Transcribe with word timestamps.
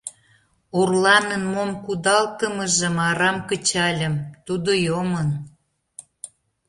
Орланын 0.79 1.43
мом 1.53 1.71
кудалтымыжым 1.85 2.95
арам 3.09 3.37
кычальым— 3.49 4.15
тудо 4.45 4.71
йомын. 4.87 5.29